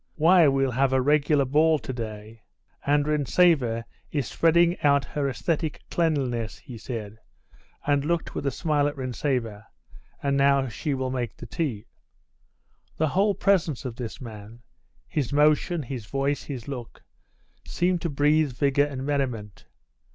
Why, 0.15 0.47
we'll 0.47 0.71
have 0.71 0.93
a 0.93 0.99
regular 0.99 1.45
ball 1.45 1.77
to 1.77 1.93
day. 1.93 2.41
And 2.87 3.05
Rintzeva 3.05 3.83
is 4.11 4.27
spreading 4.27 4.81
out 4.81 5.05
her 5.05 5.29
aesthetic 5.29 5.79
cleanliness," 5.91 6.57
he 6.57 6.75
said, 6.79 7.19
and 7.85 8.03
looked 8.03 8.33
with 8.33 8.47
a 8.47 8.49
smile 8.49 8.87
at 8.87 8.95
Rintzeva, 8.97 9.67
"and 10.23 10.35
now 10.35 10.67
she 10.69 10.95
will 10.95 11.11
make 11.11 11.37
the 11.37 11.45
tea." 11.45 11.85
The 12.97 13.09
whole 13.09 13.35
presence 13.35 13.85
of 13.85 13.95
this 13.97 14.19
man 14.19 14.63
his 15.07 15.31
motion, 15.31 15.83
his 15.83 16.07
voice, 16.07 16.45
his 16.45 16.67
look 16.67 17.03
seemed 17.63 18.01
to 18.01 18.09
breathe 18.09 18.53
vigour 18.53 18.85
and 18.87 19.05
merriment. 19.05 19.67